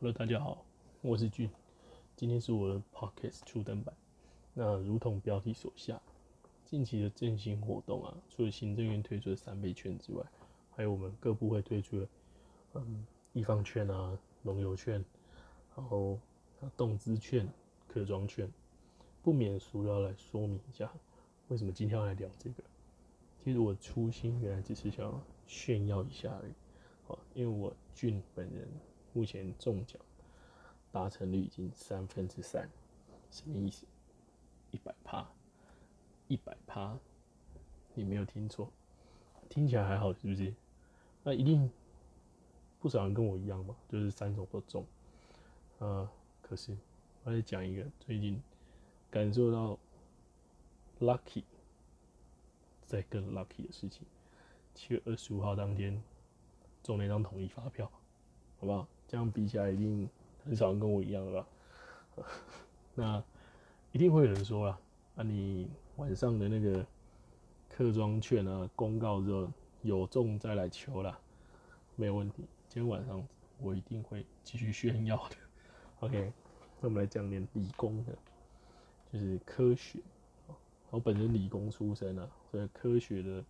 [0.00, 0.64] Hello，大家好，
[1.02, 1.50] 我是俊，
[2.14, 3.92] 今天是我的 Podcast 初登版。
[4.54, 6.00] 那如同标题所下，
[6.64, 10.24] 近期的振兴活动啊，除了行政院推出的三倍券之外，
[10.70, 12.08] 还有我们各部会推出的，
[12.74, 15.04] 嗯，易方券啊、农油券，
[15.74, 16.16] 然后
[16.76, 17.48] 动资券、
[17.88, 18.48] 客庄券，
[19.20, 20.88] 不免俗要来说明一下，
[21.48, 22.62] 为什么今天要来聊这个。
[23.42, 26.52] 其实我初心原来只是想炫耀一下而已，
[27.08, 28.68] 好，因为我俊本人
[29.18, 30.00] 目前中奖
[30.92, 32.70] 达成率已经三分之三，
[33.32, 33.84] 什么意思？
[34.70, 35.28] 一百趴，
[36.28, 36.96] 一百趴，
[37.94, 38.70] 你没有听错，
[39.48, 40.54] 听起来还好是不是？
[41.24, 41.68] 那一定
[42.78, 44.86] 不少人跟我一样嘛，就是三种都中，
[45.80, 46.08] 呃，
[46.40, 46.78] 可是
[47.24, 48.40] 我再讲一个最近
[49.10, 49.76] 感受到
[51.00, 51.42] lucky。
[52.86, 54.06] 在更 lucky 的事情，
[54.76, 56.00] 七月二十五号当天
[56.84, 57.90] 中了一张统一发票，
[58.60, 58.86] 好不好？
[59.08, 60.08] 这样比起来，一定
[60.44, 62.26] 很少人跟我一样了吧？
[62.94, 63.24] 那
[63.90, 64.80] 一定会有人说啊，
[65.16, 66.86] 啊，你晚上的那个
[67.70, 69.48] 客庄券啊，公告之后
[69.80, 71.18] 有中再来求啦，
[71.96, 72.44] 没有问题。
[72.68, 73.26] 今天晚上
[73.58, 75.36] 我一定会继续炫耀的。
[76.00, 76.32] OK，
[76.80, 78.12] 那我们来讲点理工的，
[79.10, 80.00] 就是科学。
[80.90, 83.42] 我本身理工出身啊，所以科学的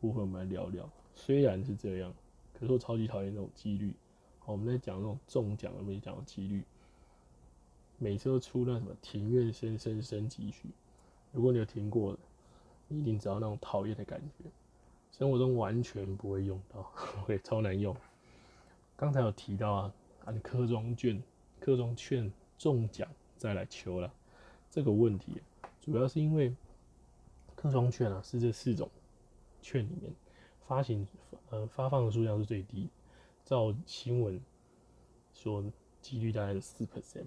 [0.00, 0.88] 部分我们来聊聊。
[1.12, 2.14] 虽然是这样，
[2.58, 3.94] 可是我超级讨厌这种几率。
[4.46, 6.62] 我们在讲那种中奖，我们讲几率，
[7.98, 10.70] 每次都出那什么庭院深深深几许。
[11.32, 12.18] 如果你有听过的，
[12.88, 14.44] 你一定知道那种讨厌的感觉。
[15.10, 16.82] 生活中完全不会用到，
[17.26, 17.94] 会超难用。
[18.96, 19.94] 刚才有提到啊，
[20.24, 21.22] 啊，你科中券、
[21.60, 24.12] 科中券中奖再来求了
[24.70, 25.40] 这个问题，
[25.80, 26.54] 主要是因为。
[27.56, 28.88] 客庄券啊，是这四种
[29.62, 30.12] 券里面
[30.68, 31.08] 发行
[31.48, 32.86] 呃发放的数量是最低，
[33.46, 34.38] 照新闻
[35.32, 35.64] 说
[36.02, 37.24] 几率大概是四 percent，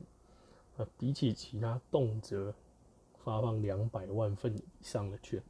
[0.77, 2.53] 啊，比起其他动辄
[3.23, 5.41] 发放两百万份以上的券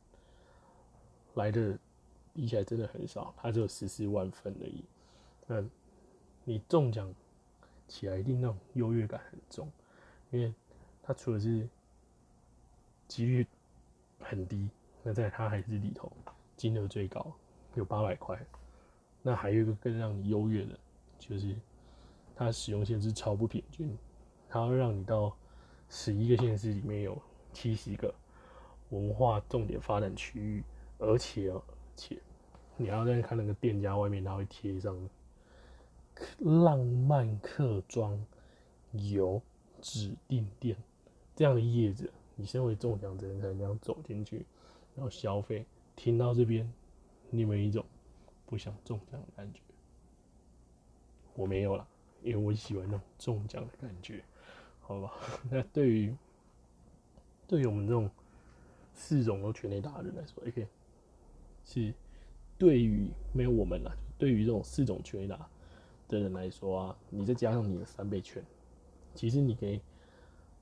[1.33, 1.77] 来的
[2.33, 4.85] 比起来真的很少，它只有十四万份而已。
[5.47, 5.61] 那
[6.45, 7.13] 你中奖
[7.87, 9.69] 起来一定那种优越感很重，
[10.29, 10.53] 因为
[11.03, 11.67] 它除了是
[13.09, 13.45] 几率。
[14.21, 14.69] 很低，
[15.01, 16.11] 那在它还是里头
[16.57, 17.33] 金额最高，
[17.75, 18.37] 有八百块。
[19.21, 20.79] 那还有一个更让你优越的，
[21.17, 21.55] 就是
[22.35, 23.97] 它使用线是超不平均，
[24.47, 25.35] 它要让你到
[25.89, 27.21] 十一个县市里面有
[27.51, 28.13] 七十个
[28.89, 30.63] 文化重点发展区域，
[30.97, 31.61] 而且而
[31.95, 32.17] 且
[32.77, 34.97] 你要在看那个店家外面，它会贴上
[36.39, 38.17] 浪漫客庄
[38.93, 39.41] 有
[39.81, 40.75] 指定店
[41.35, 42.11] 这样的叶子。
[42.35, 44.45] 你身为中奖者，才能这样走进去，
[44.95, 45.65] 然后消费。
[45.97, 46.71] 听到这边，
[47.29, 47.83] 你有没有一种
[48.49, 49.61] 不想中奖的感觉？
[51.35, 51.87] 我没有了，
[52.23, 54.23] 因为我喜欢那种中奖的感觉，
[54.81, 55.13] 好吧？
[55.51, 56.15] 那对于
[57.45, 58.09] 对于我们这种
[58.93, 60.67] 四种都全力打的人来说，OK，
[61.63, 61.93] 是
[62.57, 65.47] 对于没有我们了，对于这种四种全力打
[66.07, 68.43] 的人来说啊，你再加上你的三倍券，
[69.13, 69.79] 其实你可以。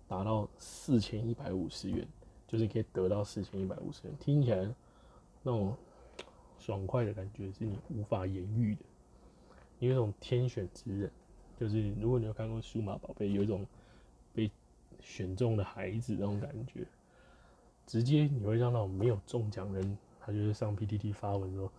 [0.10, 2.08] 达到四千一百五十元，
[2.48, 4.74] 就是可以得到四千一百五十元，听起来
[5.44, 5.76] 那种
[6.60, 8.82] 爽快的感觉是你无法言喻的。
[9.80, 11.12] 有一种天选之人，
[11.60, 13.66] 就是如果你有看过《数码宝贝》，有一种
[14.34, 14.50] 被
[15.00, 16.86] 选中的孩子那种感觉，
[17.86, 21.72] 直接你会让那种没有中奖人，他就是上 PTT 发文说：“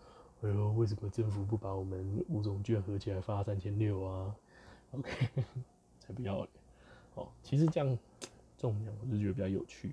[0.43, 4.35] 哎呦，为什么政府不把我们五种券合起来发三千六啊
[4.93, 5.29] ？”OK，
[5.99, 6.51] 才不要嘞。
[7.15, 7.99] 哦，其实这样
[8.57, 9.93] 中奖我是觉得比较有趣，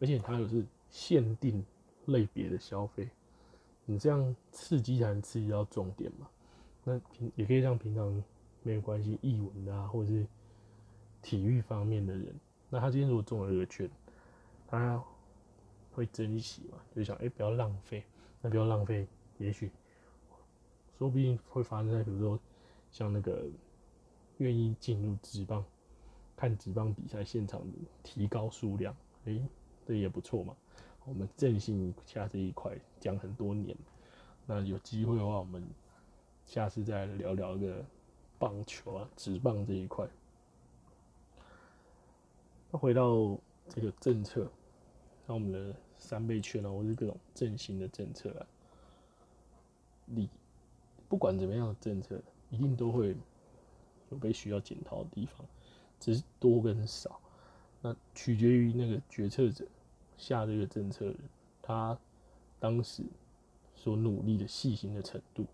[0.00, 1.64] 而且它又是限定
[2.06, 3.08] 类别的消费，
[3.86, 6.28] 你这样刺激才能刺激到重点嘛。
[6.84, 8.22] 那平也可以让平常
[8.62, 10.26] 没有关系译文啊，或者是
[11.22, 12.34] 体育方面的人，
[12.68, 13.90] 那他今天如果中了这个券，
[14.66, 15.02] 他
[15.92, 18.04] 会珍惜嘛，就想哎不要浪费，
[18.42, 19.06] 那不要浪费，
[19.38, 19.70] 也许
[20.98, 22.38] 说不定会发生在比如说
[22.90, 23.46] 像那个
[24.36, 25.64] 愿意进入职棒。
[26.38, 28.94] 看职棒比赛现场的提高数量，
[29.24, 29.42] 诶，
[29.86, 30.54] 这也不错嘛。
[31.06, 33.76] 我们振兴一下这一块讲很多年，
[34.44, 35.62] 那有机会的话，我们
[36.44, 37.84] 下次再聊聊个
[38.38, 40.06] 棒球啊，职棒这一块。
[42.72, 43.38] 那回到
[43.68, 44.50] 这个政策，
[45.26, 48.46] 那我们的三倍券啊，或是各种振兴的政策啊，
[50.04, 50.28] 你
[51.08, 52.20] 不管怎么样的政策，
[52.50, 53.16] 一定都会
[54.10, 55.46] 有被需要检讨的地方。
[56.00, 57.20] 只是多跟少，
[57.80, 59.64] 那取决于那个决策者
[60.16, 61.12] 下这个政策，
[61.62, 61.98] 他
[62.58, 63.02] 当时
[63.74, 65.44] 所努力的细心的程度。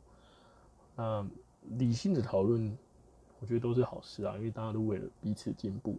[0.97, 1.27] 那
[1.79, 2.77] 理性的讨论，
[3.41, 5.97] 我觉得都是好事啊，因为大家都为了彼此进步。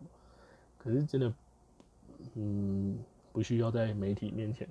[0.77, 1.33] 可是真的，
[2.35, 2.97] 嗯，
[3.31, 4.67] 不需要在媒体面前，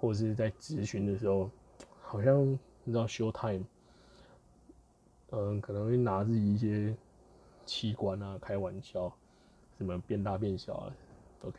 [0.00, 1.50] 或者是在咨询的时候，
[2.02, 2.46] 好像
[2.84, 3.64] 你知道 show time，
[5.30, 6.94] 嗯，可能会拿自己一些
[7.64, 9.12] 器官啊开玩笑，
[9.76, 10.92] 什么变大变小啊
[11.42, 11.58] ，OK，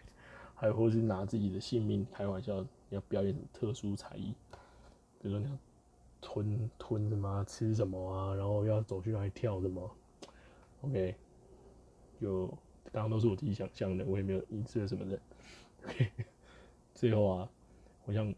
[0.60, 4.36] 还或是拿自己的性命开玩笑，要表演特殊才艺，
[5.22, 5.58] 比如说你要
[6.20, 9.90] 吞吞什么吃什么啊，然后要走去哪里跳什么。
[10.82, 11.16] OK，
[12.20, 12.48] 就
[12.92, 15.18] 刚刚都是我自己想象的，我也没有影射什么的。
[15.86, 16.12] OK，
[16.94, 17.50] 最后啊，
[18.04, 18.36] 我想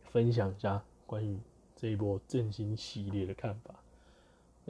[0.00, 1.38] 分享一下关于
[1.76, 3.74] 这一波振兴系列的看法。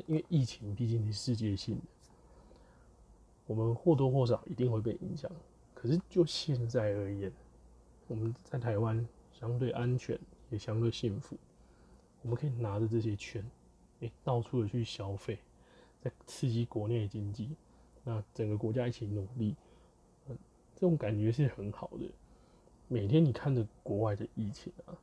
[0.06, 1.82] 因为疫情毕竟是世界性的，
[3.46, 5.30] 我们或多或少一定会被影响。
[5.82, 7.32] 可是就现在而言，
[8.06, 10.16] 我们在台湾相对安全，
[10.48, 11.36] 也相对幸福，
[12.22, 13.44] 我们可以拿着这些钱，
[14.00, 15.40] 哎，到处的去消费。
[16.00, 17.56] 在刺激国内的经济，
[18.04, 19.56] 那整个国家一起努力，
[20.28, 20.38] 嗯，
[20.76, 22.08] 这种感觉是很好的。
[22.86, 24.94] 每天你看着国外的疫情啊，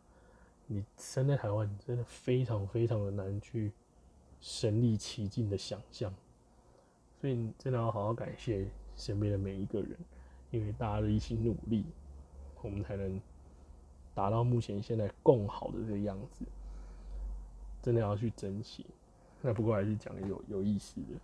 [0.66, 3.74] 你身在台湾，真的非常非常的难去
[4.40, 6.14] 身临其境的想象。
[7.20, 8.66] 所以你真的要好好感谢
[8.96, 9.98] 身边的每一个人，
[10.52, 11.86] 因为大家的一起努力，
[12.62, 13.22] 我们才能
[14.14, 16.46] 达到目前现在更好的这个样子。
[17.82, 18.86] 真的要去珍惜。
[19.42, 21.20] 那不过还是讲有有意思的。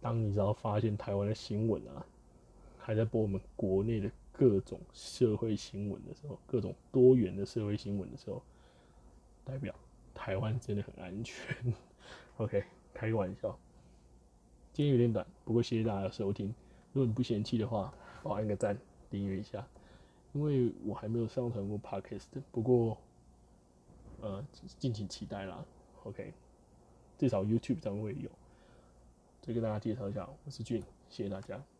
[0.00, 2.04] 当你只要发现台湾的新闻啊，
[2.78, 8.42] 还在播我们国内的各种社会新闻的时候，各种多元的社会新闻的时候，
[9.44, 9.74] 代表
[10.14, 11.72] 台湾真的很安全。
[12.38, 13.56] OK，开个玩笑。
[14.72, 16.52] 今天有点短，不过谢谢大家的收听。
[16.92, 17.94] 如果你不嫌弃的话，
[18.26, 18.76] 帮我按个赞，
[19.08, 19.64] 订阅一下。
[20.32, 22.98] 因为我还没有上传过 Podcast，不过
[24.20, 24.44] 呃，
[24.78, 25.64] 敬请期待啦。
[26.04, 26.32] OK。
[27.16, 28.28] 至少 YouTube 上会有，
[29.40, 31.75] 再跟大家介绍一下，我是俊，谢谢大家。